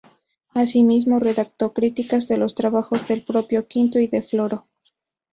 Asimismo, 0.55 1.19
redactó 1.19 1.73
críticas 1.73 2.27
de 2.27 2.37
los 2.37 2.55
trabajos 2.55 3.07
del 3.07 3.21
propio 3.23 3.67
Quinto 3.67 3.99
y 3.99 4.07
de 4.07 4.23
Floro. 4.23 4.65